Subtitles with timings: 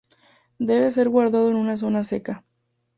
[0.57, 2.43] Debe ser guardado en una zona seca.